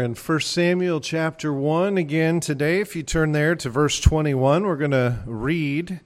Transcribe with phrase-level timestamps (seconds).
[0.00, 2.80] In 1 Samuel chapter 1 again today.
[2.80, 6.00] If you turn there to verse 21, we're going to read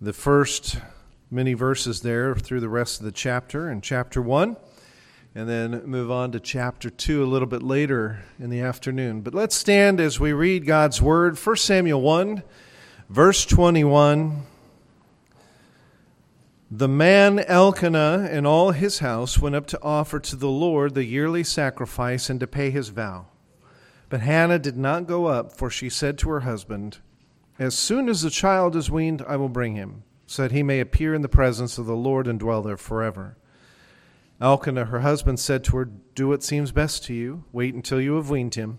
[0.00, 0.78] the first
[1.30, 4.56] many verses there through the rest of the chapter in chapter 1,
[5.34, 9.20] and then move on to chapter 2 a little bit later in the afternoon.
[9.20, 11.38] But let's stand as we read God's word.
[11.38, 12.42] 1 Samuel 1,
[13.08, 14.42] verse 21.
[16.74, 21.04] The man Elkanah and all his house went up to offer to the Lord the
[21.04, 23.26] yearly sacrifice and to pay his vow.
[24.08, 27.00] But Hannah did not go up, for she said to her husband,
[27.58, 30.80] As soon as the child is weaned, I will bring him, so that he may
[30.80, 33.36] appear in the presence of the Lord and dwell there forever.
[34.40, 37.44] Elkanah, her husband, said to her, Do what seems best to you.
[37.52, 38.78] Wait until you have weaned him.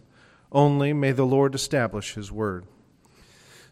[0.52, 2.66] Only may the Lord establish his word.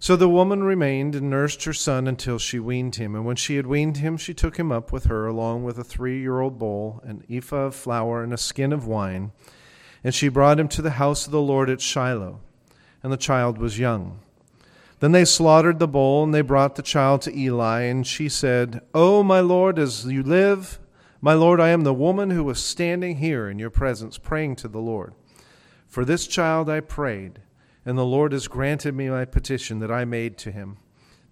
[0.02, 3.14] So the woman remained and nursed her son until she weaned him.
[3.14, 5.84] And when she had weaned him, she took him up with her, along with a
[5.84, 9.32] three year old bowl, an ephah of flour, and a skin of wine.
[10.04, 12.40] And she brought him to the house of the Lord at Shiloh.
[13.04, 14.22] And the child was young.
[15.02, 17.82] Then they slaughtered the bull, and they brought the child to Eli.
[17.82, 20.80] And she said, Oh, my Lord, as you live,
[21.22, 24.68] my Lord, I am the woman who was standing here in your presence, praying to
[24.68, 25.14] the Lord.
[25.88, 27.42] For this child I prayed
[27.86, 30.78] and the Lord has granted me my petition that I made to him.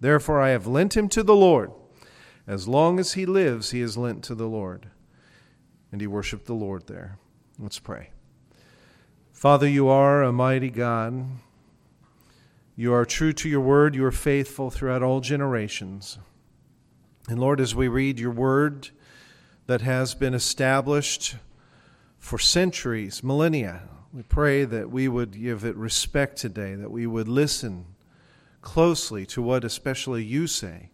[0.00, 1.70] Therefore I have lent him to the Lord.
[2.46, 4.88] As long as he lives, he is lent to the Lord.
[5.92, 7.18] And he worshiped the Lord there.
[7.58, 8.10] Let's pray.
[9.32, 11.26] Father, you are a mighty God.
[12.76, 13.94] You are true to your word.
[13.94, 16.18] You are faithful throughout all generations.
[17.28, 18.90] And Lord, as we read your word
[19.66, 21.36] that has been established
[22.18, 23.82] for centuries, millennia,
[24.12, 27.86] we pray that we would give it respect today, that we would listen
[28.60, 30.90] closely to what especially you say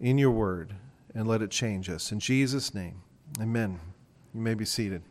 [0.00, 0.74] in your word,
[1.14, 2.10] and let it change us.
[2.10, 3.02] In Jesus' name,
[3.40, 3.78] amen.
[4.34, 5.02] You may be seated.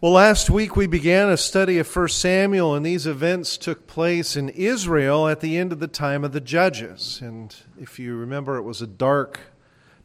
[0.00, 4.36] Well, last week we began a study of 1 Samuel, and these events took place
[4.36, 7.20] in Israel at the end of the time of the judges.
[7.22, 9.40] And if you remember, it was a dark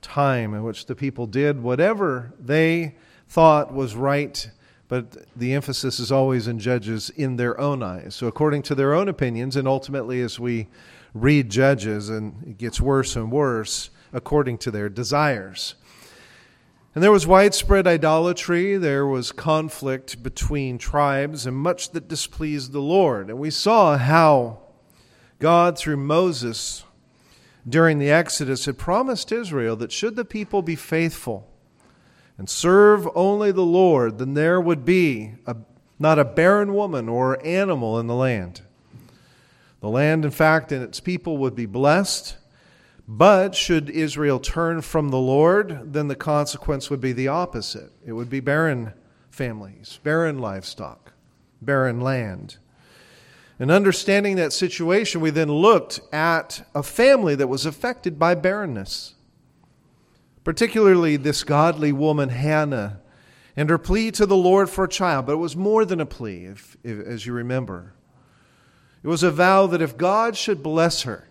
[0.02, 2.96] time in which the people did whatever they
[3.30, 4.50] thought was right,
[4.88, 8.16] but the emphasis is always in judges in their own eyes.
[8.16, 10.68] So, according to their own opinions, and ultimately as we
[11.14, 15.76] read Judges, and it gets worse and worse according to their desires.
[16.96, 22.82] And there was widespread idolatry, there was conflict between tribes, and much that displeased the
[22.82, 23.30] Lord.
[23.30, 24.60] And we saw how
[25.38, 26.84] God, through Moses,
[27.68, 31.49] during the Exodus, had promised Israel that should the people be faithful,
[32.40, 35.58] and serve only the Lord, then there would be a,
[36.00, 38.62] not a barren woman or animal in the land.
[39.82, 42.38] The land, in fact, and its people would be blessed.
[43.10, 47.92] But should Israel turn from the Lord, then the consequence would be the opposite.
[48.06, 48.94] It would be barren
[49.30, 51.12] families, barren livestock,
[51.62, 52.56] barren land.
[53.60, 59.16] And understanding that situation, we then looked at a family that was affected by barrenness
[60.50, 63.00] particularly this godly woman, Hannah,
[63.56, 65.28] and her plea to the Lord for a child.
[65.28, 67.94] But it was more than a plea, if, if, as you remember.
[69.04, 71.28] It was a vow that if God should bless her,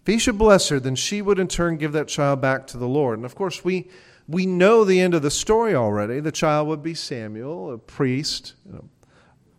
[0.00, 2.76] if he should bless her, then she would in turn give that child back to
[2.76, 3.16] the Lord.
[3.16, 3.88] And of course, we,
[4.26, 6.18] we know the end of the story already.
[6.18, 8.54] The child would be Samuel, a priest,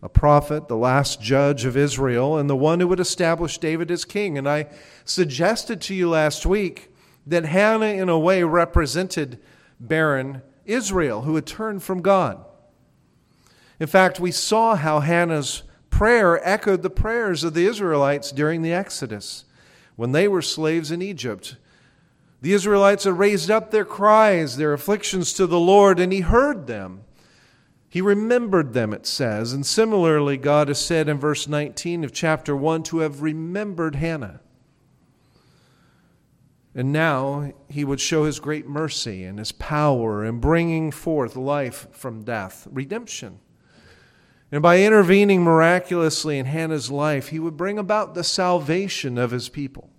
[0.03, 4.03] a prophet, the last judge of Israel, and the one who would establish David as
[4.03, 4.38] king.
[4.38, 4.68] And I
[5.06, 6.90] suggested to you last week
[7.26, 9.40] that Hannah, in a way, represented
[9.80, 12.44] barren Israel who had turned from God.
[13.80, 18.74] In fact, we saw how Hannah's prayer echoed the prayers of the Israelites during the
[18.74, 19.46] Exodus
[19.96, 21.58] when they were slaves in Egypt.
[22.42, 26.68] The Israelites had raised up their cries, their afflictions to the Lord, and He heard
[26.68, 27.02] them.
[27.88, 29.52] He remembered them, it says.
[29.52, 34.40] And similarly, God has said in verse 19 of chapter 1 to have remembered Hannah.
[36.74, 41.88] And now he would show his great mercy and his power in bringing forth life
[41.92, 43.40] from death, redemption.
[44.52, 49.50] And by intervening miraculously in Hannah's life, he would bring about the salvation of his
[49.50, 49.90] people.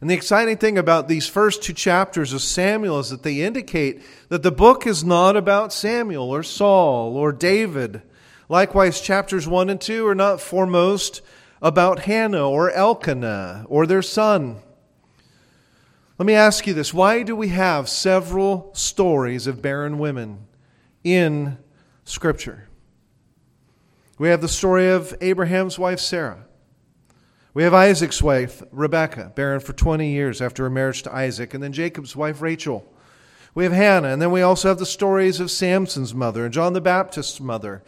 [0.00, 4.02] And the exciting thing about these first two chapters of Samuel is that they indicate
[4.28, 8.02] that the book is not about Samuel or Saul or David.
[8.48, 11.22] Likewise, chapters 1 and 2 are not foremost
[11.62, 14.56] about Hannah or Elkanah or their son.
[16.18, 20.46] Let me ask you this why do we have several stories of barren women
[21.04, 21.58] in
[22.04, 22.68] Scripture?
[24.18, 26.46] We have the story of Abraham's wife, Sarah.
[27.52, 31.62] We have Isaac's wife, Rebekah, barren for 20 years after her marriage to Isaac, and
[31.62, 32.90] then Jacob's wife, Rachel.
[33.54, 36.72] We have Hannah, and then we also have the stories of Samson's mother and John
[36.72, 37.82] the Baptist's mother.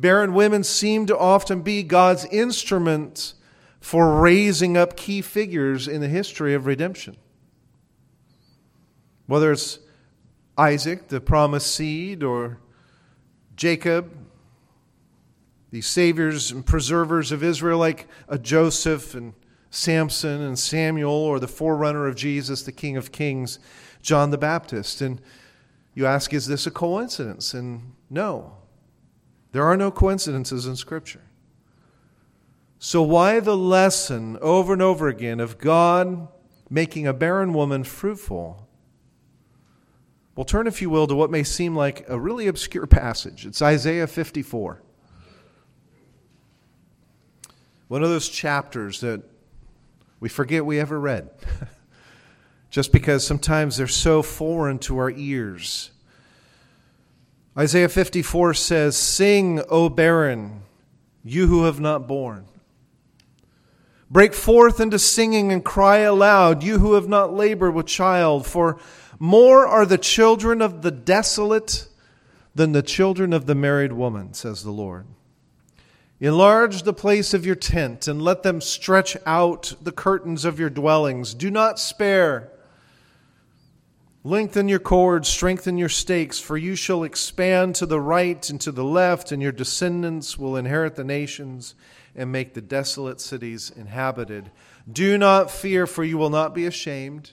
[0.00, 3.34] Barren women seem to often be God's instrument
[3.80, 7.16] for raising up key figures in the history of redemption.
[9.26, 9.78] Whether it's
[10.56, 12.58] Isaac, the promised seed, or
[13.56, 14.12] Jacob,
[15.70, 19.34] the saviors and preservers of Israel, like a Joseph and
[19.70, 23.58] Samson and Samuel, or the forerunner of Jesus, the King of Kings,
[24.02, 25.00] John the Baptist.
[25.00, 25.20] And
[25.94, 27.54] you ask, is this a coincidence?
[27.54, 28.58] And no,
[29.52, 31.22] there are no coincidences in Scripture.
[32.78, 36.28] So, why the lesson over and over again of God
[36.68, 38.63] making a barren woman fruitful?
[40.36, 43.46] Well, turn, if you will, to what may seem like a really obscure passage.
[43.46, 44.82] It's Isaiah 54.
[47.86, 49.22] One of those chapters that
[50.18, 51.30] we forget we ever read.
[52.70, 55.92] Just because sometimes they're so foreign to our ears.
[57.56, 60.62] Isaiah 54 says, Sing, O barren,
[61.22, 62.46] you who have not borne.
[64.10, 68.78] Break forth into singing and cry aloud, you who have not labored with child, for
[69.18, 71.88] more are the children of the desolate
[72.54, 75.06] than the children of the married woman, says the Lord.
[76.20, 80.70] Enlarge the place of your tent and let them stretch out the curtains of your
[80.70, 81.34] dwellings.
[81.34, 82.50] Do not spare.
[84.22, 88.72] Lengthen your cords, strengthen your stakes, for you shall expand to the right and to
[88.72, 91.74] the left, and your descendants will inherit the nations
[92.16, 94.50] and make the desolate cities inhabited.
[94.90, 97.32] Do not fear, for you will not be ashamed.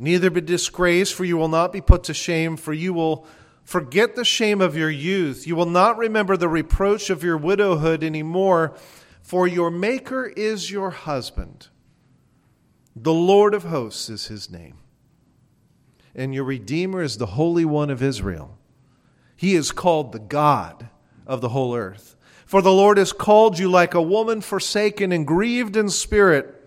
[0.00, 3.24] Neither be disgraced, for you will not be put to shame, for you will
[3.70, 5.46] Forget the shame of your youth.
[5.46, 8.74] You will not remember the reproach of your widowhood anymore,
[9.22, 11.68] for your Maker is your husband.
[12.96, 14.78] The Lord of hosts is his name.
[16.16, 18.58] And your Redeemer is the Holy One of Israel.
[19.36, 20.88] He is called the God
[21.24, 22.16] of the whole earth.
[22.44, 26.59] For the Lord has called you like a woman forsaken and grieved in spirit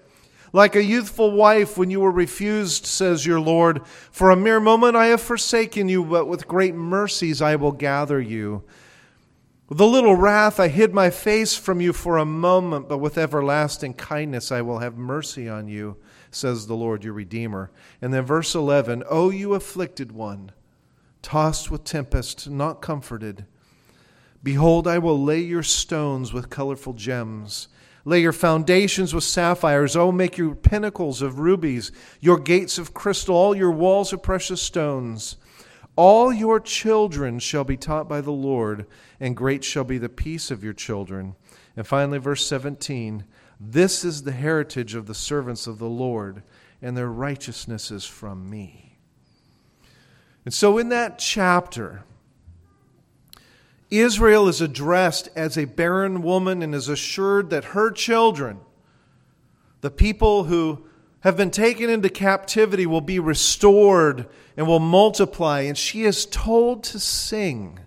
[0.53, 3.85] like a youthful wife when you were refused, says your Lord.
[4.11, 8.21] For a mere moment I have forsaken you, but with great mercies I will gather
[8.21, 8.63] you.
[9.67, 13.17] With a little wrath I hid my face from you for a moment, but with
[13.17, 15.97] everlasting kindness I will have mercy on you,
[16.29, 17.71] says the Lord your Redeemer.
[18.00, 20.51] And then verse 11 O you afflicted one,
[21.23, 23.47] tossed with tempest, not comforted.
[24.44, 27.69] Behold, I will lay your stones with colorful gems
[28.05, 29.95] Lay your foundations with sapphires.
[29.95, 34.61] Oh, make your pinnacles of rubies, your gates of crystal, all your walls of precious
[34.61, 35.38] stones.
[35.95, 38.88] All your children shall be taught by the Lord,
[39.19, 41.35] and great shall be the peace of your children.
[41.77, 43.23] And finally, verse 17
[43.59, 46.44] This is the heritage of the servants of the Lord,
[46.81, 48.97] and their righteousness is from me.
[50.45, 52.03] And so, in that chapter,
[53.99, 58.59] Israel is addressed as a barren woman and is assured that her children,
[59.81, 60.85] the people who
[61.21, 65.61] have been taken into captivity, will be restored and will multiply.
[65.61, 67.79] And she is told to sing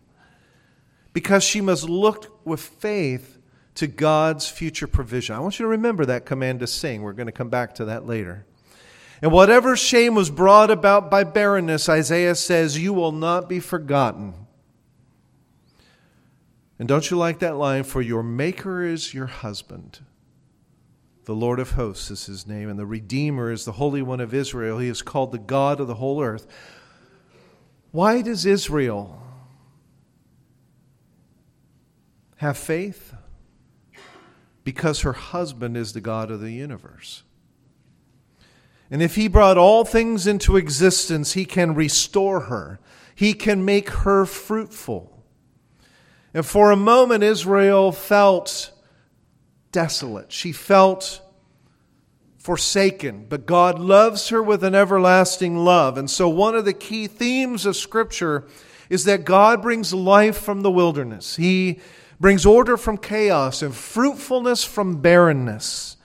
[1.12, 3.38] because she must look with faith
[3.74, 5.34] to God's future provision.
[5.36, 7.02] I want you to remember that command to sing.
[7.02, 8.46] We're going to come back to that later.
[9.20, 14.45] And whatever shame was brought about by barrenness, Isaiah says, you will not be forgotten.
[16.78, 17.84] And don't you like that line?
[17.84, 20.00] For your Maker is your husband.
[21.24, 24.32] The Lord of hosts is his name, and the Redeemer is the Holy One of
[24.32, 24.78] Israel.
[24.78, 26.46] He is called the God of the whole earth.
[27.90, 29.22] Why does Israel
[32.36, 33.14] have faith?
[34.62, 37.22] Because her husband is the God of the universe.
[38.90, 42.78] And if he brought all things into existence, he can restore her,
[43.14, 45.15] he can make her fruitful.
[46.36, 48.70] And for a moment, Israel felt
[49.72, 50.30] desolate.
[50.30, 51.22] She felt
[52.36, 55.96] forsaken, but God loves her with an everlasting love.
[55.96, 58.44] And so, one of the key themes of Scripture
[58.90, 61.80] is that God brings life from the wilderness, He
[62.20, 65.96] brings order from chaos and fruitfulness from barrenness.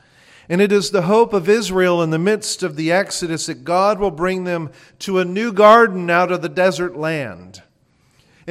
[0.48, 4.00] And it is the hope of Israel in the midst of the Exodus that God
[4.00, 7.64] will bring them to a new garden out of the desert land.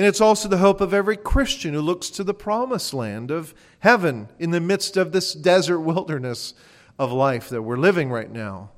[0.01, 3.53] And it's also the hope of every Christian who looks to the promised land of
[3.81, 6.55] heaven in the midst of this desert wilderness
[6.99, 8.71] of life that we're living right now.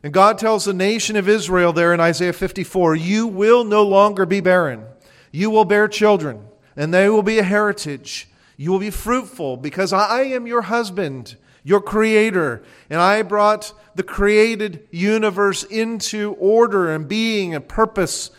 [0.00, 4.26] And God tells the nation of Israel there in Isaiah 54 You will no longer
[4.26, 4.84] be barren.
[5.32, 6.44] You will bear children,
[6.76, 8.28] and they will be a heritage.
[8.56, 11.34] You will be fruitful because I am your husband.
[11.64, 12.62] your creator.
[12.88, 18.30] And I brought the created universe into order and being and purpose.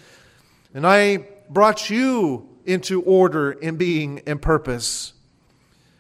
[0.74, 5.14] And I brought you into order and being and purpose.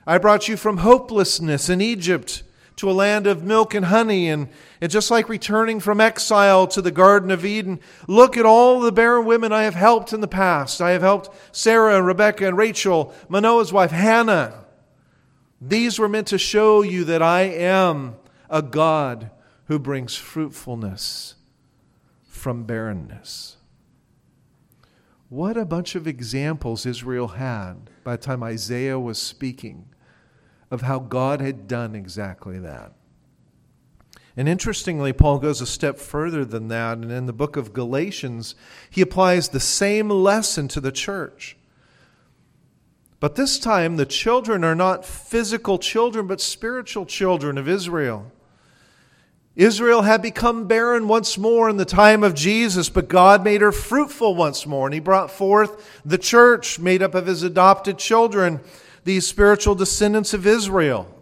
[0.05, 2.43] I brought you from hopelessness in Egypt
[2.77, 4.29] to a land of milk and honey.
[4.29, 4.47] And,
[4.79, 8.91] and just like returning from exile to the Garden of Eden, look at all the
[8.91, 10.81] barren women I have helped in the past.
[10.81, 14.65] I have helped Sarah and Rebecca and Rachel, Manoah's wife, Hannah.
[15.59, 18.15] These were meant to show you that I am
[18.49, 19.29] a God
[19.65, 21.35] who brings fruitfulness
[22.27, 23.57] from barrenness.
[25.29, 29.89] What a bunch of examples Israel had by the time Isaiah was speaking
[30.71, 32.93] of how God had done exactly that.
[34.35, 36.97] And interestingly, Paul goes a step further than that.
[36.97, 38.55] And in the book of Galatians,
[38.89, 41.57] he applies the same lesson to the church.
[43.19, 48.31] But this time, the children are not physical children, but spiritual children of Israel.
[49.59, 53.73] Israel had become barren once more in the time of Jesus, but God made her
[53.73, 54.87] fruitful once more.
[54.87, 58.61] And he brought forth the church made up of his adopted children
[59.03, 61.13] these spiritual descendants of Israel.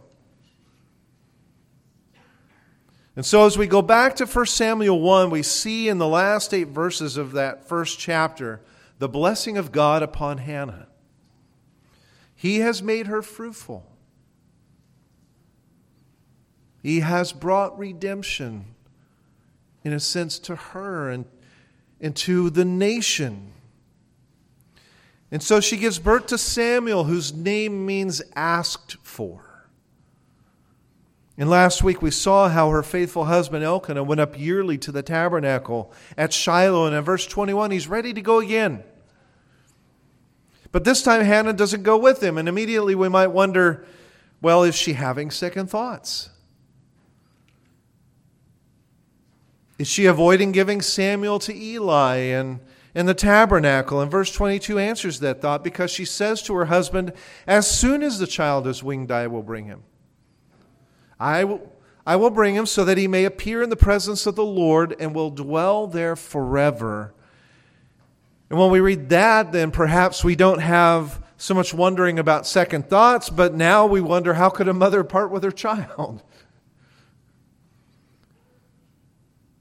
[3.16, 6.54] And so, as we go back to 1 Samuel 1, we see in the last
[6.54, 8.62] eight verses of that first chapter
[9.00, 10.86] the blessing of God upon Hannah.
[12.36, 13.84] He has made her fruitful,
[16.82, 18.66] He has brought redemption,
[19.84, 21.26] in a sense, to her and,
[22.00, 23.54] and to the nation.
[25.32, 29.44] And so she gives birth to Samuel, whose name means asked for.
[31.38, 35.04] And last week we saw how her faithful husband Elkanah went up yearly to the
[35.04, 36.88] tabernacle at Shiloh.
[36.88, 38.84] And in verse 21, he's ready to go again.
[40.72, 42.38] But this time Hannah doesn't go with him.
[42.38, 43.86] And immediately we might wonder
[44.40, 46.30] well, is she having second thoughts?
[49.78, 52.60] Is she avoiding giving Samuel to Eli and
[52.98, 54.02] in the tabernacle.
[54.02, 57.14] And verse 22 answers that thought because she says to her husband,
[57.46, 59.84] As soon as the child is winged, I will bring him.
[61.20, 61.72] I will,
[62.08, 64.96] I will bring him so that he may appear in the presence of the Lord
[65.00, 67.14] and will dwell there forever.
[68.50, 72.90] And when we read that, then perhaps we don't have so much wondering about second
[72.90, 76.24] thoughts, but now we wonder how could a mother part with her child?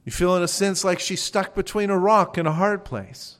[0.07, 3.39] You feel, in a sense, like she's stuck between a rock and a hard place.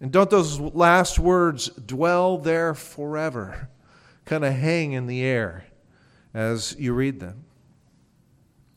[0.00, 3.70] And don't those last words, dwell there forever,
[4.24, 5.66] kind of hang in the air
[6.34, 7.44] as you read them?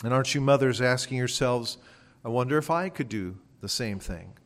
[0.03, 1.79] And aren't you mothers asking yourselves,
[2.23, 4.37] I wonder if I could do the same thing?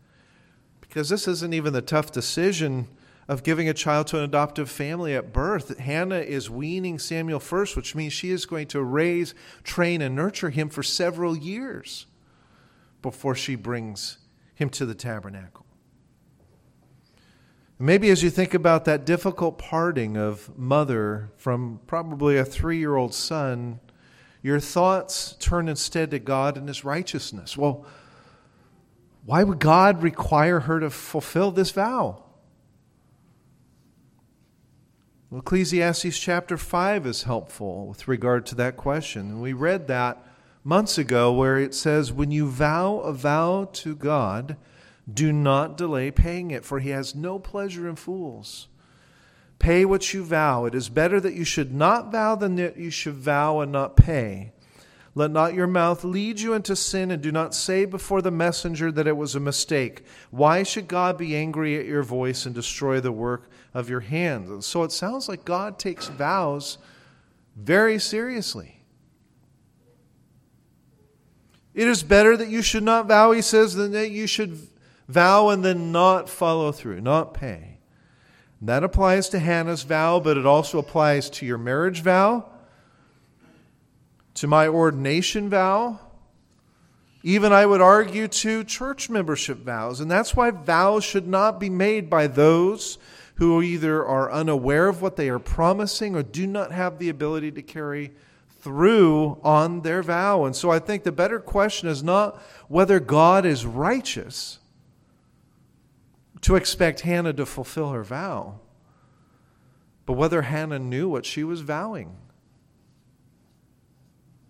[0.79, 2.87] Because this isn't even the tough decision
[3.27, 5.77] of giving a child to an adoptive family at birth.
[5.79, 9.35] Hannah is weaning Samuel first, which means she is going to raise,
[9.65, 12.05] train, and nurture him for several years
[13.01, 14.17] before she brings
[14.53, 15.65] him to the tabernacle.
[17.79, 22.95] Maybe as you think about that difficult parting of mother from probably a three year
[22.95, 23.79] old son,
[24.43, 27.57] your thoughts turn instead to God and His righteousness.
[27.57, 27.85] Well,
[29.25, 32.23] why would God require her to fulfill this vow?
[35.35, 39.21] Ecclesiastes chapter 5 is helpful with regard to that question.
[39.21, 40.23] And we read that
[40.63, 44.57] months ago where it says, When you vow a vow to God,
[45.11, 48.67] do not delay paying it, for he has no pleasure in fools.
[49.59, 50.65] Pay what you vow.
[50.65, 53.95] It is better that you should not vow than that you should vow and not
[53.95, 54.53] pay.
[55.13, 58.91] Let not your mouth lead you into sin, and do not say before the messenger
[58.93, 60.05] that it was a mistake.
[60.29, 64.49] Why should God be angry at your voice and destroy the work of your hands?
[64.49, 66.77] And so it sounds like God takes vows
[67.57, 68.80] very seriously.
[71.73, 74.57] It is better that you should not vow, he says, than that you should
[75.07, 77.77] vow and then not follow through, not pay.
[78.59, 82.45] And that applies to Hannah's vow, but it also applies to your marriage vow,
[84.35, 85.99] to my ordination vow,
[87.23, 89.99] even I would argue to church membership vows.
[89.99, 92.97] And that's why vows should not be made by those
[93.35, 97.51] who either are unaware of what they are promising or do not have the ability
[97.53, 98.11] to carry
[98.61, 100.45] through on their vow.
[100.45, 104.59] And so I think the better question is not whether God is righteous
[106.41, 108.59] to expect Hannah to fulfill her vow,
[110.05, 112.17] but whether Hannah knew what she was vowing.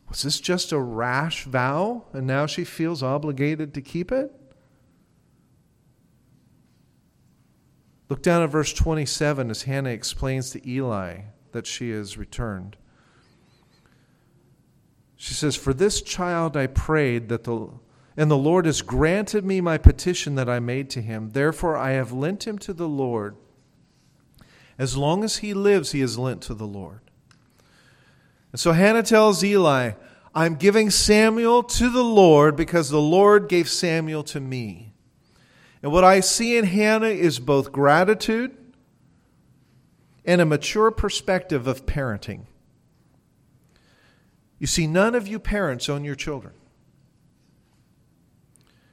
[0.10, 4.34] Was this just a rash vow and now she feels obligated to keep it?
[8.10, 11.22] Look down at verse 27 as Hannah explains to Eli
[11.53, 12.75] that she has returned.
[15.22, 17.70] She says, For this child I prayed that the
[18.18, 21.30] and the Lord has granted me my petition that I made to him.
[21.30, 23.36] Therefore I have lent him to the Lord.
[24.80, 27.01] As long as he lives, he is lent to the Lord.
[28.51, 29.92] And so Hannah tells Eli,
[30.34, 34.96] I'm giving Samuel to the Lord because the Lord gave Samuel to me.
[35.84, 38.58] And what I see in Hannah is both gratitude
[40.25, 42.48] and a mature perspective of parenting.
[44.62, 46.53] You see, none of you parents own your children.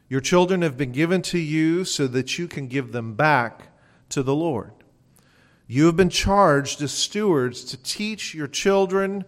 [0.08, 3.68] Your children have been given to you so that you can give them back
[4.08, 4.72] to the Lord.
[5.66, 9.26] You have been charged as stewards to teach your children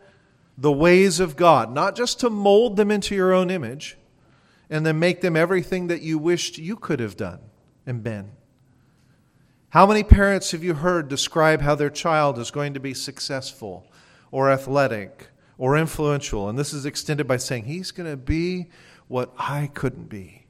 [0.56, 3.98] the ways of God, not just to mold them into your own image
[4.70, 7.40] and then make them everything that you wished you could have done
[7.84, 8.30] and been.
[9.68, 13.86] How many parents have you heard describe how their child is going to be successful
[14.30, 15.29] or athletic
[15.60, 16.48] or influential?
[16.48, 18.70] And this is extended by saying, He's going to be
[19.06, 20.46] what I couldn't be.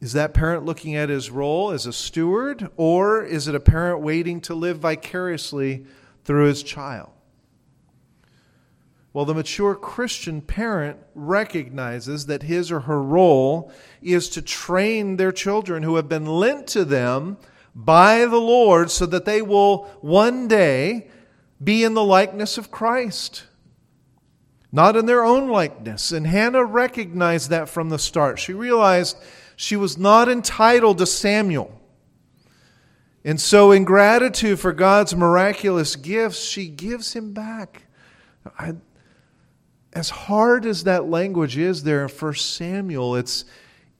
[0.00, 4.00] Is that parent looking at his role as a steward, or is it a parent
[4.00, 5.86] waiting to live vicariously
[6.24, 7.10] through his child?
[9.12, 15.32] Well, the mature Christian parent recognizes that his or her role is to train their
[15.32, 17.36] children who have been lent to them
[17.74, 21.08] by the Lord so that they will one day
[21.62, 23.44] be in the likeness of Christ,
[24.70, 26.12] not in their own likeness.
[26.12, 28.38] And Hannah recognized that from the start.
[28.38, 29.16] She realized
[29.56, 31.74] she was not entitled to Samuel.
[33.24, 37.82] And so, in gratitude for God's miraculous gifts, she gives him back.
[38.58, 38.74] I,
[39.92, 43.44] as hard as that language is there in 1 Samuel, it's,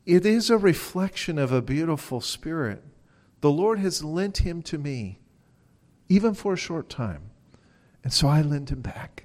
[0.06, 2.84] it is a reflection of a beautiful spirit.
[3.40, 5.18] The Lord has lent him to me,
[6.08, 7.27] even for a short time.
[8.08, 9.24] And so I lend him back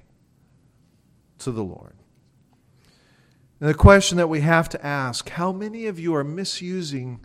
[1.38, 1.94] to the Lord.
[3.58, 7.24] And the question that we have to ask how many of you are misusing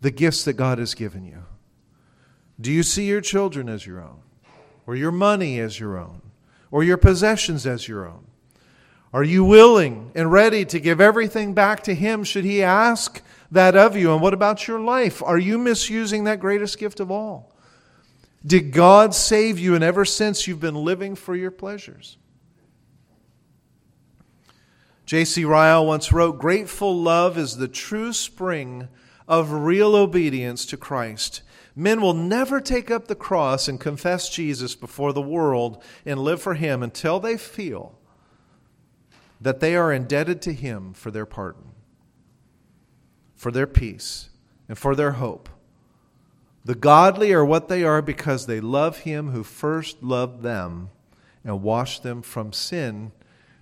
[0.00, 1.44] the gifts that God has given you?
[2.60, 4.22] Do you see your children as your own,
[4.88, 6.20] or your money as your own,
[6.72, 8.26] or your possessions as your own?
[9.12, 13.76] Are you willing and ready to give everything back to Him should He ask that
[13.76, 14.12] of you?
[14.12, 15.22] And what about your life?
[15.22, 17.52] Are you misusing that greatest gift of all?
[18.46, 22.16] Did God save you, and ever since you've been living for your pleasures?
[25.04, 25.44] J.C.
[25.44, 28.88] Ryle once wrote Grateful love is the true spring
[29.26, 31.42] of real obedience to Christ.
[31.74, 36.40] Men will never take up the cross and confess Jesus before the world and live
[36.40, 37.98] for Him until they feel
[39.40, 41.72] that they are indebted to Him for their pardon,
[43.34, 44.30] for their peace,
[44.68, 45.48] and for their hope.
[46.66, 50.90] The godly are what they are because they love Him who first loved them
[51.44, 53.12] and washed them from sin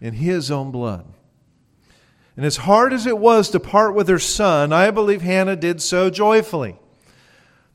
[0.00, 1.04] in His own blood.
[2.34, 5.82] And as hard as it was to part with her son, I believe Hannah did
[5.82, 6.78] so joyfully.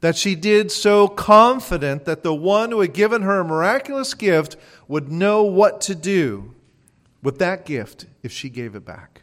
[0.01, 4.55] That she did so confident that the one who had given her a miraculous gift
[4.87, 6.55] would know what to do
[7.21, 9.21] with that gift if she gave it back.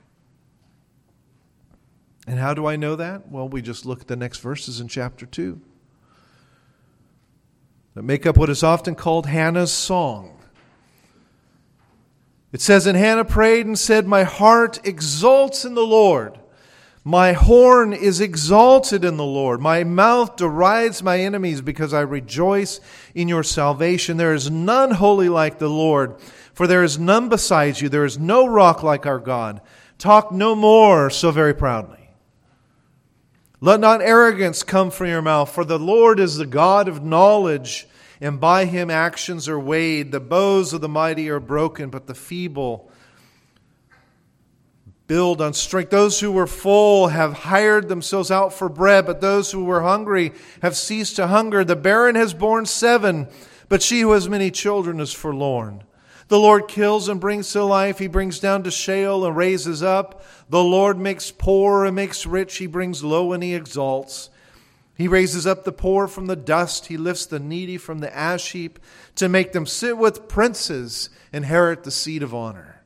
[2.28, 3.28] And how do I know that?
[3.28, 5.60] Well, we just look at the next verses in chapter 2
[7.96, 10.38] that make up what is often called Hannah's song.
[12.52, 16.38] It says, And Hannah prayed and said, My heart exults in the Lord.
[17.04, 19.62] My horn is exalted in the Lord.
[19.62, 22.80] My mouth derides my enemies because I rejoice
[23.14, 24.18] in your salvation.
[24.18, 26.20] There is none holy like the Lord,
[26.52, 27.88] for there is none besides you.
[27.88, 29.62] There is no rock like our God.
[29.96, 31.95] Talk no more so very proudly.
[33.66, 37.88] Let not arrogance come from your mouth, for the Lord is the God of knowledge
[38.20, 40.12] and by him actions are weighed.
[40.12, 42.92] The bows of the mighty are broken, but the feeble
[45.08, 45.90] build on strength.
[45.90, 50.32] Those who were full have hired themselves out for bread, but those who were hungry
[50.62, 51.64] have ceased to hunger.
[51.64, 53.26] The barren has borne seven,
[53.68, 55.82] but she who has many children is forlorn.
[56.28, 57.98] The Lord kills and brings to life.
[57.98, 60.24] He brings down to Sheol and raises up.
[60.48, 62.56] The Lord makes poor and makes rich.
[62.56, 64.30] He brings low and he exalts.
[64.96, 66.86] He raises up the poor from the dust.
[66.86, 68.78] He lifts the needy from the ash heap
[69.16, 72.82] to make them sit with princes, inherit the seat of honor.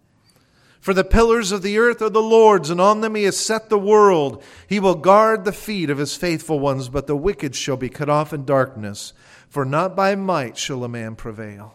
[0.81, 3.68] For the pillars of the earth are the Lord's, and on them he has set
[3.68, 4.42] the world.
[4.66, 8.09] He will guard the feet of his faithful ones, but the wicked shall be cut
[8.09, 9.12] off in darkness,
[9.48, 11.74] for not by might shall a man prevail.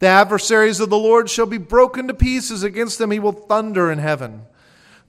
[0.00, 2.62] The adversaries of the Lord shall be broken to pieces.
[2.62, 4.42] Against them he will thunder in heaven.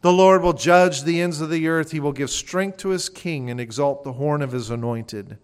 [0.01, 1.91] The Lord will judge the ends of the earth.
[1.91, 5.37] He will give strength to his king and exalt the horn of his anointed.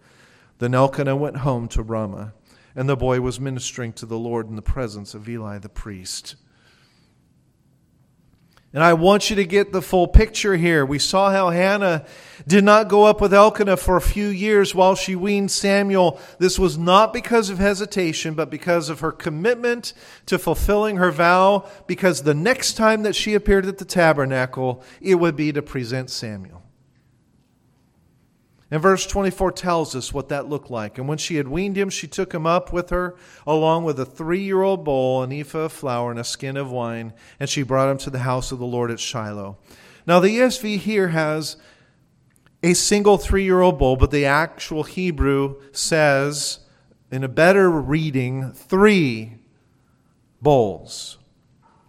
[0.60, 2.34] Then Elkanah went home to Ramah.
[2.75, 6.36] and the boy was ministering to the Lord in the presence of Eli the priest.
[8.75, 10.85] And I want you to get the full picture here.
[10.85, 12.05] We saw how Hannah
[12.45, 16.19] did not go up with Elkanah for a few years while she weaned Samuel.
[16.39, 19.93] This was not because of hesitation, but because of her commitment
[20.25, 25.15] to fulfilling her vow, because the next time that she appeared at the tabernacle, it
[25.15, 26.64] would be to present Samuel.
[28.75, 30.97] And verse 24 tells us what that looked like.
[30.97, 33.15] And when she had weaned him, she took him up with her,
[33.47, 36.69] along with a three year old bowl, an ephah of flour, and a skin of
[36.69, 39.57] wine, and she brought him to the house of the Lord at Shiloh.
[40.05, 41.55] Now, the ESV here has
[42.61, 46.59] a single three year old bowl, but the actual Hebrew says,
[47.09, 49.38] in a better reading, three
[50.41, 51.17] bowls.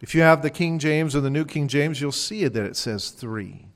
[0.01, 2.77] If you have the King James or the New King James, you'll see that it
[2.77, 3.67] says three.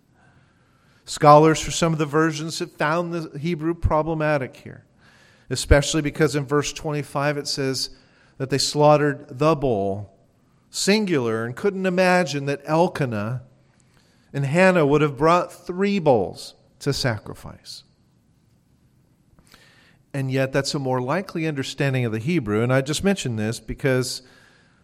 [1.11, 4.85] Scholars for some of the versions have found the Hebrew problematic here,
[5.51, 7.91] especially because in verse 25 it says
[8.39, 10.17] that they slaughtered the bull,
[10.71, 13.43] singular, and couldn't imagine that Elkanah
[14.33, 17.83] and Hannah would have brought three bulls to sacrifice.
[20.15, 22.63] And yet, that's a more likely understanding of the Hebrew.
[22.63, 24.23] And I just mentioned this because,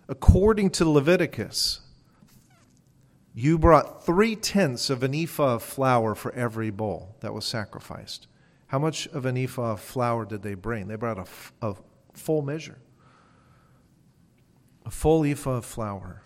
[0.08, 1.82] according to Leviticus,
[3.38, 8.28] you brought three tenths of an ephah of flour for every bowl that was sacrificed.
[8.68, 10.88] How much of an ephah of flour did they bring?
[10.88, 11.26] They brought a,
[11.60, 11.74] a
[12.14, 12.78] full measure,
[14.86, 16.22] a full ephah of flour.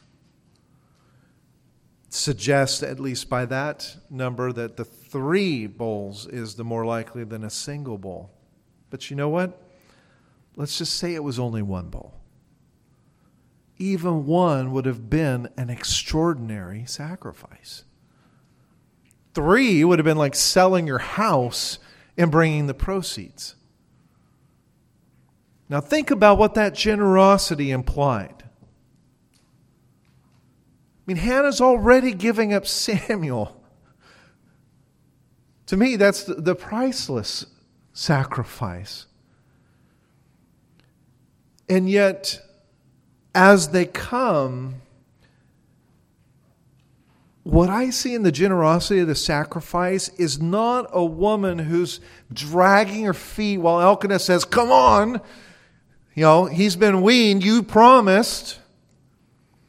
[2.10, 7.42] Suggests, at least by that number, that the three bowls is the more likely than
[7.42, 8.30] a single bowl.
[8.88, 9.60] But you know what?
[10.54, 12.19] Let's just say it was only one bowl
[13.80, 17.84] even one would have been an extraordinary sacrifice.
[19.32, 21.78] Three would have been like selling your house
[22.16, 23.54] and bringing the proceeds.
[25.70, 28.42] Now, think about what that generosity implied.
[28.42, 28.48] I
[31.06, 33.64] mean, Hannah's already giving up Samuel.
[35.66, 37.46] To me, that's the priceless
[37.94, 39.06] sacrifice.
[41.68, 42.42] And yet,
[43.34, 44.76] as they come,
[47.42, 52.00] what I see in the generosity of the sacrifice is not a woman who's
[52.32, 55.20] dragging her feet while Elkanah says, Come on.
[56.14, 58.58] You know, he's been weaned, you promised.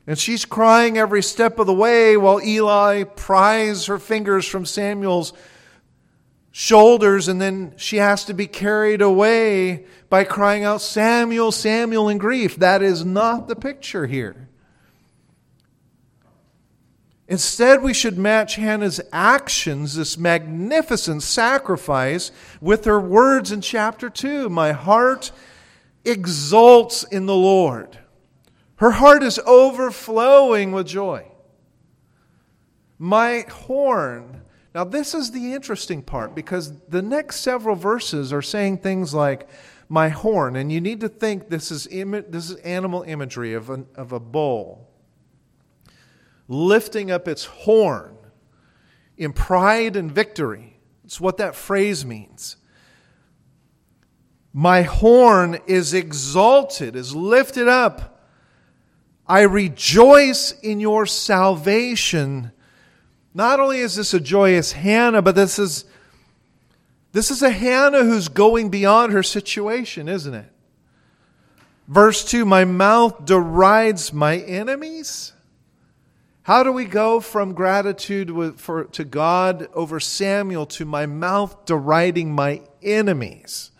[0.07, 5.31] And she's crying every step of the way while Eli pries her fingers from Samuel's
[6.51, 12.17] shoulders, and then she has to be carried away by crying out, Samuel, Samuel, in
[12.17, 12.57] grief.
[12.57, 14.49] That is not the picture here.
[17.27, 24.49] Instead, we should match Hannah's actions, this magnificent sacrifice, with her words in chapter 2.
[24.49, 25.31] My heart
[26.03, 27.99] exults in the Lord.
[28.75, 31.31] Her heart is overflowing with joy.
[32.99, 34.40] My horn
[34.73, 39.49] now, this is the interesting part because the next several verses are saying things like,
[39.89, 43.69] my horn, and you need to think this is, Im- this is animal imagery of,
[43.69, 44.87] an, of a bull
[46.47, 48.15] lifting up its horn
[49.17, 50.79] in pride and victory.
[51.03, 52.57] It's what that phrase means.
[54.53, 58.25] My horn is exalted, is lifted up.
[59.27, 62.51] I rejoice in your salvation
[63.33, 65.85] not only is this a joyous Hannah, but this is
[67.13, 70.51] this is a Hannah who's going beyond her situation, isn't it?
[71.87, 75.33] Verse 2 My mouth derides my enemies.
[76.43, 82.33] How do we go from gratitude for, to God over Samuel to my mouth deriding
[82.33, 83.71] my enemies?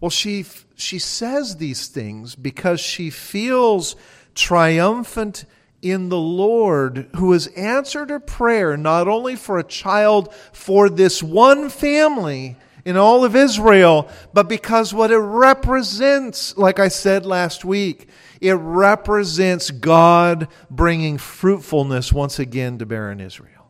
[0.00, 3.96] Well, she, she says these things because she feels
[4.34, 5.44] triumphant
[5.82, 11.22] in the Lord who has answered her prayer not only for a child for this
[11.22, 17.64] one family in all of Israel, but because what it represents, like I said last
[17.64, 18.08] week,
[18.40, 23.60] it represents God bringing fruitfulness once again to barren Israel.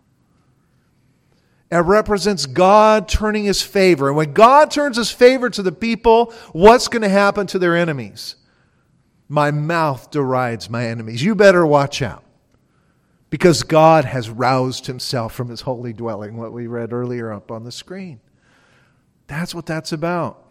[1.71, 4.09] It represents God turning his favor.
[4.09, 7.77] And when God turns his favor to the people, what's going to happen to their
[7.77, 8.35] enemies?
[9.33, 11.23] My mouth derides my enemies.
[11.23, 12.25] You better watch out.
[13.31, 17.63] Because God has roused himself from his holy dwelling, what we read earlier up on
[17.63, 18.19] the screen.
[19.29, 20.43] That's what that's about.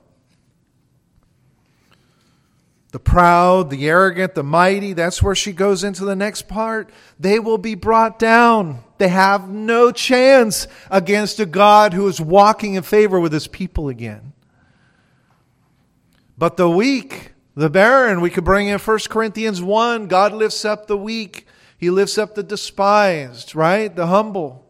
[2.91, 6.89] The proud, the arrogant, the mighty, that's where she goes into the next part.
[7.19, 8.81] They will be brought down.
[8.97, 13.89] They have no chance against a God who is walking in favor with his people
[13.89, 14.31] again.
[16.37, 20.07] But the weak, the barren, we could bring in 1 Corinthians 1.
[20.07, 21.45] God lifts up the weak,
[21.77, 23.93] He lifts up the despised, right?
[23.93, 24.65] The humble.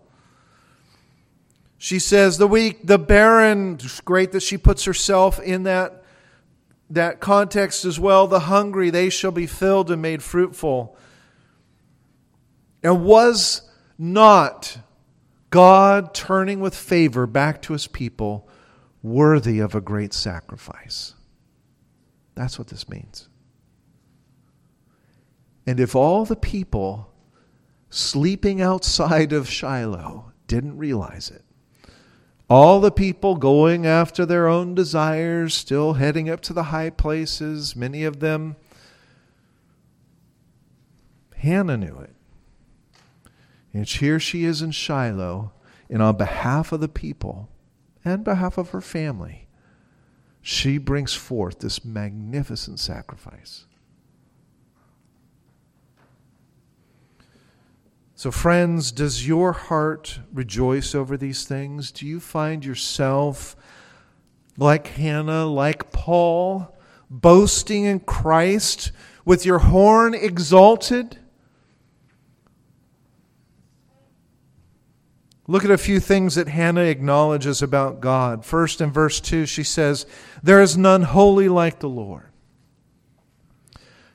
[1.77, 6.03] She says, the weak, the barren, it's great that she puts herself in that,
[6.89, 8.25] that context as well.
[8.25, 10.97] The hungry, they shall be filled and made fruitful.
[12.81, 13.61] And was
[13.99, 14.79] not
[15.51, 18.49] God turning with favor back to his people
[19.03, 21.13] worthy of a great sacrifice?
[22.39, 23.27] That's what this means.
[25.67, 27.11] And if all the people
[27.89, 31.43] sleeping outside of Shiloh didn't realize it,
[32.49, 37.75] all the people going after their own desires, still heading up to the high places,
[37.75, 38.55] many of them.
[41.35, 42.15] Hannah knew it.
[43.73, 45.51] And here she is in Shiloh,
[45.89, 47.49] and on behalf of the people
[48.05, 49.48] and behalf of her family,
[50.41, 53.65] she brings forth this magnificent sacrifice.
[58.15, 61.89] So, friends, does your heart rejoice over these things?
[61.89, 63.55] Do you find yourself
[64.57, 66.77] like Hannah, like Paul,
[67.09, 68.91] boasting in Christ
[69.23, 71.17] with your horn exalted?
[75.49, 78.45] Look at a few things that Hannah acknowledges about God.
[78.45, 80.05] First, in verse 2, she says,
[80.43, 82.29] There is none holy like the Lord.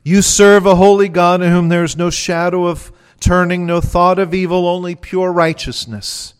[0.04, 4.20] You serve a holy God in whom there is no shadow of turning, no thought
[4.20, 6.34] of evil, only pure righteousness.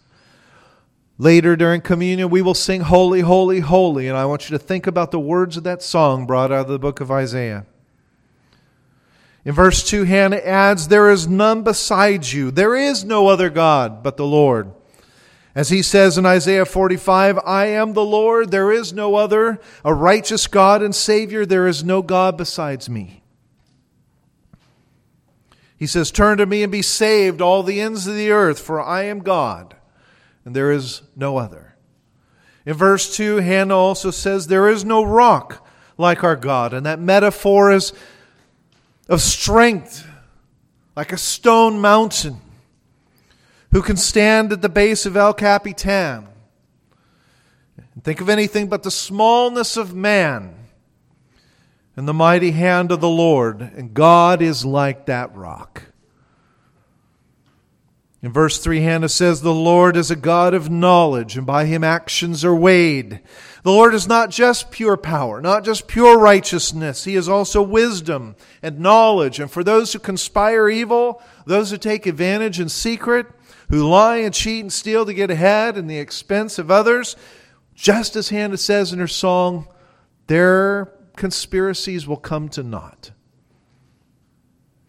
[1.18, 4.06] Later during communion, we will sing Holy, Holy, Holy.
[4.06, 6.68] And I want you to think about the words of that song brought out of
[6.68, 7.66] the book of Isaiah.
[9.44, 12.52] In verse 2, Hannah adds, There is none besides you.
[12.52, 14.70] There is no other God but the Lord.
[15.54, 19.94] As he says in Isaiah 45, I am the Lord, there is no other, a
[19.94, 23.22] righteous God and Savior, there is no God besides me.
[25.76, 28.80] He says, Turn to me and be saved, all the ends of the earth, for
[28.80, 29.76] I am God,
[30.44, 31.76] and there is no other.
[32.66, 35.66] In verse 2, Hannah also says, There is no rock
[35.98, 36.72] like our God.
[36.72, 37.92] And that metaphor is
[39.08, 40.06] of strength,
[40.96, 42.40] like a stone mountain,
[43.74, 46.28] who can stand at the base of El Capitan.
[47.76, 50.54] And think of anything but the smallness of man
[51.96, 55.82] and the mighty hand of the Lord, and God is like that rock.
[58.22, 61.82] In verse 3, Hannah says, The Lord is a God of knowledge, and by him
[61.82, 63.20] actions are weighed.
[63.64, 67.04] The Lord is not just pure power, not just pure righteousness.
[67.04, 69.40] He is also wisdom and knowledge.
[69.40, 73.26] And for those who conspire evil, those who take advantage in secret,
[73.74, 77.16] who lie and cheat and steal to get ahead in the expense of others,
[77.74, 79.66] just as Hannah says in her song,
[80.28, 83.10] their conspiracies will come to naught.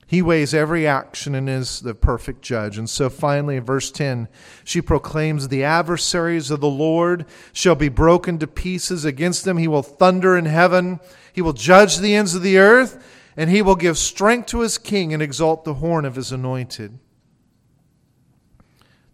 [0.05, 2.77] He weighs every action and is the perfect judge.
[2.77, 4.27] And so finally, in verse 10,
[4.63, 9.57] she proclaims, The adversaries of the Lord shall be broken to pieces against them.
[9.57, 10.99] He will thunder in heaven.
[11.33, 13.03] He will judge the ends of the earth,
[13.35, 16.99] and he will give strength to his king and exalt the horn of his anointed.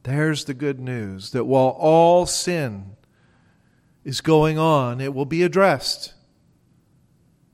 [0.03, 2.95] There's the good news that while all sin
[4.03, 6.13] is going on, it will be addressed.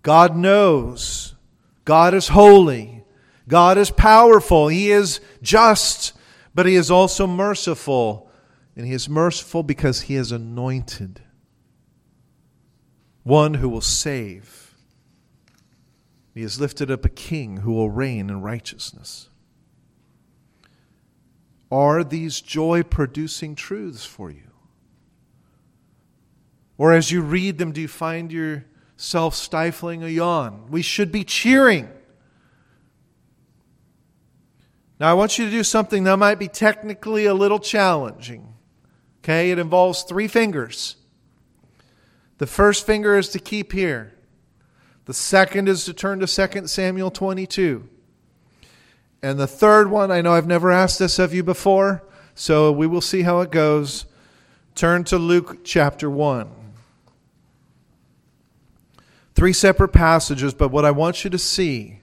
[0.02, 1.36] God knows.
[1.84, 3.04] God is holy.
[3.48, 4.68] God is powerful.
[4.68, 6.14] He is just,
[6.56, 8.30] but He is also merciful.
[8.76, 11.22] And He is merciful because He is anointed
[13.28, 14.74] one who will save.
[16.34, 19.30] He has lifted up a king who will reign in righteousness.
[21.72, 24.52] Are these joy producing truths for you?
[26.78, 30.68] Or as you read them, do you find yourself stifling a yawn.
[30.70, 31.90] We should be cheering.
[35.00, 38.54] Now, I want you to do something that might be technically a little challenging.
[39.24, 40.96] Okay, it involves three fingers.
[42.38, 44.14] The first finger is to keep here,
[45.06, 47.88] the second is to turn to 2 Samuel 22.
[49.22, 52.04] And the third one, I know I've never asked this of you before,
[52.36, 54.06] so we will see how it goes.
[54.76, 56.50] Turn to Luke chapter 1.
[59.34, 62.00] Three separate passages, but what I want you to see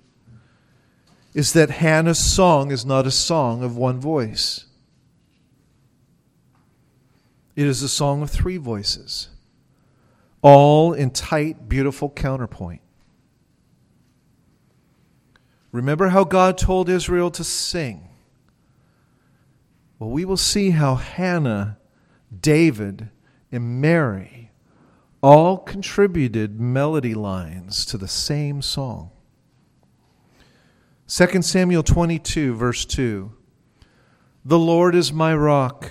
[1.35, 4.66] is that Hannah's song is not a song of one voice.
[7.57, 9.29] It is a song of three voices,
[10.42, 12.81] all in tight, beautiful counterpoint.
[15.75, 18.09] Remember how God told Israel to sing?
[19.99, 21.79] Well, we will see how Hannah,
[22.41, 23.11] David,
[23.51, 24.53] and Mary
[25.21, 29.11] all contributed melody lines to the same song.
[31.09, 33.33] 2 Samuel 22, verse 2
[34.45, 35.91] The Lord is my rock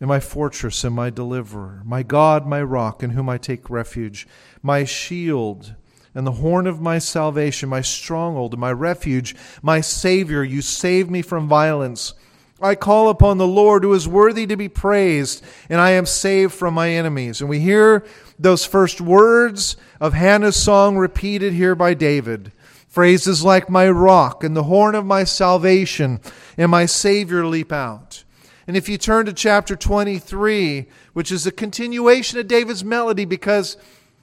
[0.00, 4.26] and my fortress and my deliverer, my God, my rock, in whom I take refuge,
[4.64, 5.76] my shield
[6.14, 10.44] and the horn of my salvation, my stronghold and my refuge, my Savior.
[10.44, 12.14] You save me from violence.
[12.62, 16.54] I call upon the Lord who is worthy to be praised, and I am saved
[16.54, 17.40] from my enemies.
[17.40, 18.04] And we hear
[18.38, 22.52] those first words of Hannah's song repeated here by David.
[22.88, 26.20] Phrases like my rock and the horn of my salvation
[26.56, 28.22] and my Savior leap out.
[28.66, 33.76] And if you turn to chapter 23, which is a continuation of David's melody, because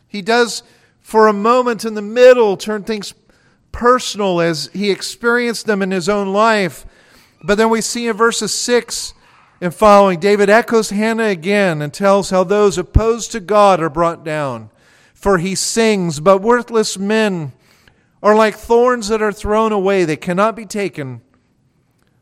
[0.08, 0.64] he does,
[1.12, 3.14] for a moment in the middle, turn things
[3.74, 6.86] personal as he experienced them in his own life.
[7.44, 9.14] But then we see in verses 6
[9.60, 14.24] and following, David echoes Hannah again and tells how those opposed to God are brought
[14.24, 14.70] down.
[15.14, 17.52] For he sings, but worthless men
[18.24, 20.06] are like thorns that are thrown away.
[20.06, 21.24] They cannot be taken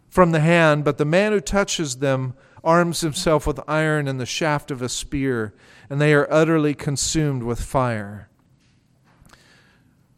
[0.09, 4.25] from the hand, but the man who touches them arms himself with iron and the
[4.25, 5.53] shaft of a spear,
[5.91, 8.25] and they are utterly consumed with fire.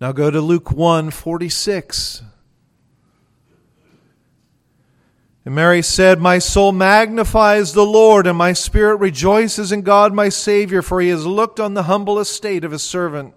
[0.01, 2.23] Now go to Luke 1 46.
[5.45, 10.27] And Mary said, My soul magnifies the Lord, and my spirit rejoices in God my
[10.29, 13.35] Savior, for he has looked on the humble estate of his servant.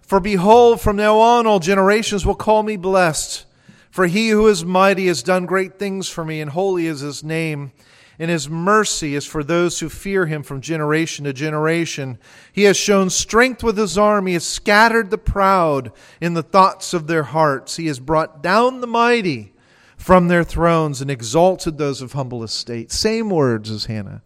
[0.00, 3.44] For behold, from now on all generations will call me blessed.
[3.90, 7.22] For he who is mighty has done great things for me, and holy is his
[7.22, 7.72] name.
[8.18, 12.18] And his mercy is for those who fear him from generation to generation.
[12.52, 14.26] He has shown strength with his arm.
[14.26, 17.76] He has scattered the proud in the thoughts of their hearts.
[17.76, 19.52] He has brought down the mighty
[19.96, 22.92] from their thrones and exalted those of humble estate.
[22.92, 24.22] Same words as Hannah.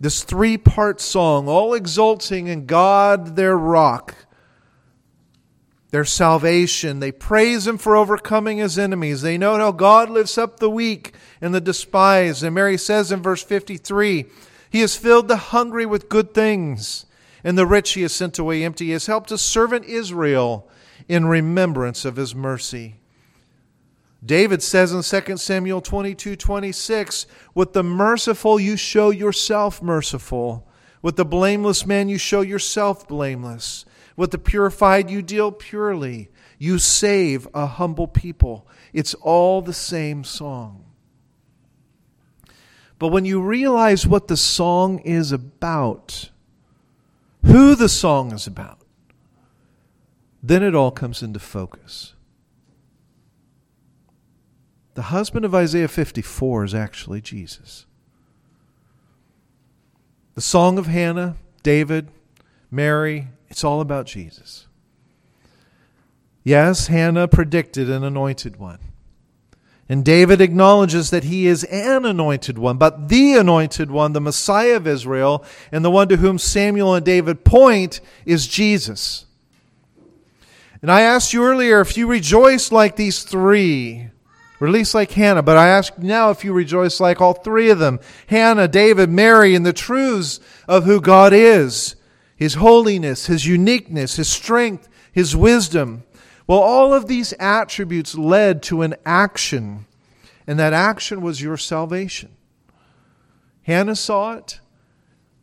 [0.00, 4.16] This three part song, all exulting in God their rock,
[5.92, 6.98] their salvation.
[6.98, 9.22] They praise Him for overcoming His enemies.
[9.22, 12.42] They know how God lifts up the weak and the despised.
[12.42, 14.26] And Mary says in verse 53
[14.70, 17.06] He has filled the hungry with good things,
[17.44, 18.86] and the rich He has sent away empty.
[18.86, 20.68] He has helped His servant Israel
[21.08, 22.96] in remembrance of His mercy.
[24.24, 30.66] David says in 2 Samuel 22 26, With the merciful you show yourself merciful.
[31.02, 33.84] With the blameless man you show yourself blameless.
[34.16, 36.30] With the purified you deal purely.
[36.58, 38.66] You save a humble people.
[38.92, 40.84] It's all the same song.
[42.98, 46.30] But when you realize what the song is about,
[47.44, 48.78] who the song is about,
[50.42, 52.14] then it all comes into focus.
[54.94, 57.86] The husband of Isaiah 54 is actually Jesus.
[60.34, 62.08] The Song of Hannah, David,
[62.70, 64.66] Mary, it's all about Jesus.
[66.42, 68.78] Yes, Hannah predicted an anointed one.
[69.90, 74.76] And David acknowledges that he is an anointed one, but the anointed one, the Messiah
[74.76, 79.26] of Israel, and the one to whom Samuel and David point is Jesus.
[80.80, 84.08] And I asked you earlier if you rejoice like these three,
[84.60, 85.42] or at least like Hannah.
[85.42, 89.54] But I ask now if you rejoice like all three of them Hannah, David, Mary,
[89.54, 91.96] in the truths of who God is
[92.42, 96.02] His holiness, His uniqueness, His strength, His wisdom.
[96.48, 99.86] Well, all of these attributes led to an action,
[100.44, 102.30] and that action was your salvation.
[103.62, 104.58] Hannah saw it,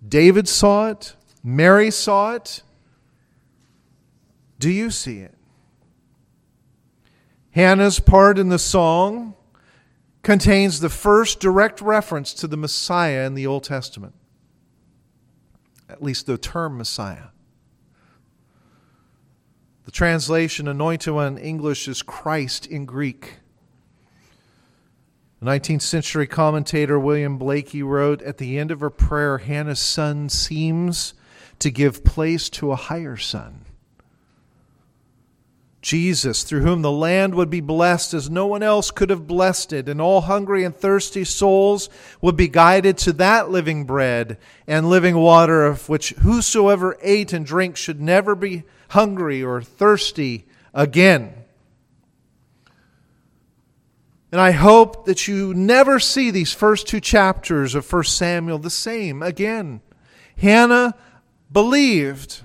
[0.06, 2.64] David saw it, Mary saw it.
[4.60, 5.36] Do you see it?
[7.52, 9.36] Hannah's part in the song
[10.22, 14.16] contains the first direct reference to the Messiah in the Old Testament,
[15.90, 17.30] at least the term Messiah.
[19.86, 23.38] The translation anointed one in English is Christ in Greek.
[25.40, 30.30] The 19th century commentator William Blaikie wrote At the end of her prayer, Hannah's son
[30.30, 31.14] seems
[31.60, 33.66] to give place to a higher son.
[35.82, 39.72] Jesus, through whom the land would be blessed as no one else could have blessed
[39.72, 41.90] it, and all hungry and thirsty souls
[42.22, 44.38] would be guided to that living bread
[44.68, 50.46] and living water, of which whosoever ate and drank should never be hungry or thirsty
[50.74, 51.34] again.
[54.32, 58.70] And I hope that you never see these first two chapters of 1 Samuel the
[58.70, 59.82] same again.
[60.38, 60.94] Hannah
[61.52, 62.44] believed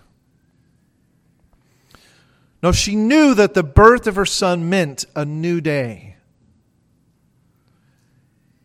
[2.64, 6.16] no, she knew that the birth of her son meant a new day.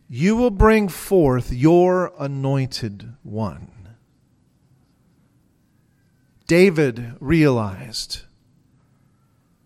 [0.08, 3.90] You will bring forth your anointed one.
[6.46, 8.22] David realized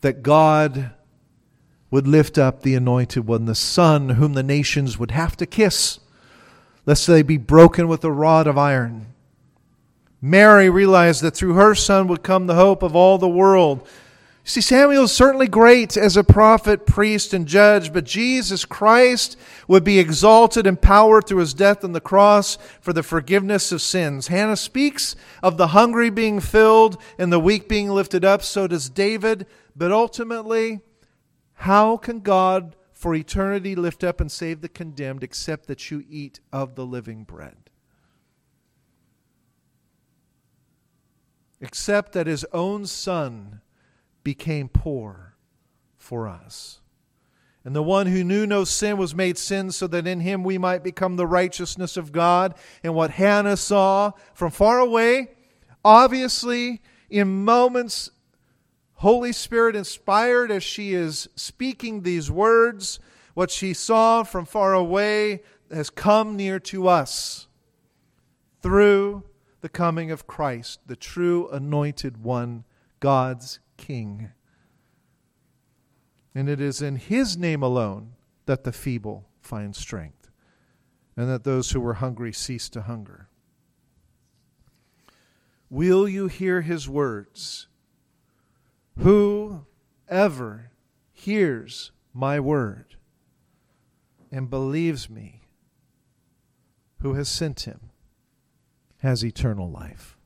[0.00, 0.90] that God
[1.92, 6.00] would lift up the anointed one, the son whom the nations would have to kiss,
[6.86, 9.14] lest they be broken with a rod of iron.
[10.20, 13.86] Mary realized that through her son would come the hope of all the world.
[14.46, 19.38] See, Samuel is certainly great as a prophet, priest, and judge, but Jesus Christ
[19.68, 23.80] would be exalted in power through his death on the cross for the forgiveness of
[23.80, 24.26] sins.
[24.26, 28.42] Hannah speaks of the hungry being filled and the weak being lifted up.
[28.42, 29.46] So does David.
[29.74, 30.80] But ultimately,
[31.54, 36.40] how can God for eternity lift up and save the condemned except that you eat
[36.52, 37.70] of the living bread?
[41.62, 43.62] Except that his own son
[44.24, 45.36] became poor
[45.96, 46.80] for us.
[47.64, 50.58] And the one who knew no sin was made sin so that in him we
[50.58, 52.54] might become the righteousness of God.
[52.82, 55.30] And what Hannah saw from far away,
[55.82, 58.10] obviously in moments,
[58.96, 62.98] Holy Spirit inspired as she is speaking these words,
[63.32, 67.48] what she saw from far away has come near to us
[68.62, 69.24] through
[69.62, 72.64] the coming of Christ, the true anointed one,
[73.00, 74.30] God's king.
[76.34, 78.14] And it is in his name alone
[78.46, 80.30] that the feeble find strength,
[81.16, 83.28] and that those who were hungry cease to hunger.
[85.70, 87.68] Will you hear his words?
[88.98, 90.70] Whoever
[91.12, 92.96] hears my word
[94.30, 95.42] and believes me,
[97.00, 97.90] who has sent him,
[98.98, 100.16] has eternal life.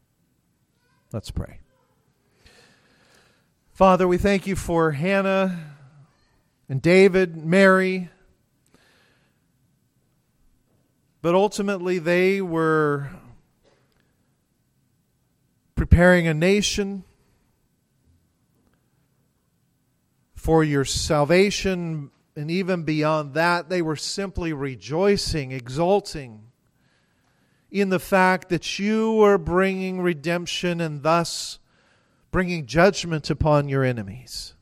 [1.12, 1.60] Let's pray.
[3.78, 5.56] Father, we thank you for Hannah
[6.68, 8.10] and David, Mary.
[11.22, 13.08] But ultimately, they were
[15.76, 17.04] preparing a nation
[20.34, 22.10] for your salvation.
[22.34, 26.50] And even beyond that, they were simply rejoicing, exulting
[27.70, 31.60] in the fact that you were bringing redemption and thus
[32.30, 34.54] bringing judgment upon your enemies.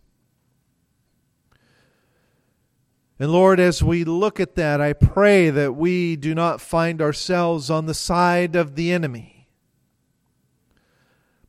[3.18, 7.70] And Lord, as we look at that, I pray that we do not find ourselves
[7.70, 9.48] on the side of the enemy.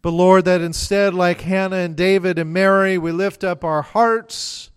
[0.02, 4.72] But Lord, that instead, like Hannah and David and Mary, we lift up our hearts,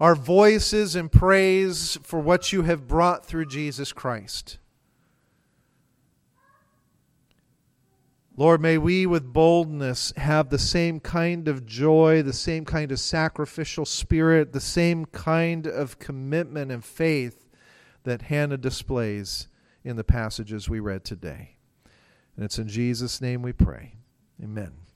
[0.00, 4.58] our voices in praise for what you have brought through Jesus Christ.
[8.38, 13.00] Lord, may we with boldness have the same kind of joy, the same kind of
[13.00, 17.48] sacrificial spirit, the same kind of commitment and faith
[18.04, 19.48] that Hannah displays
[19.82, 21.56] in the passages we read today.
[22.36, 23.96] And it's in Jesus' name we pray.
[24.40, 24.87] Amen.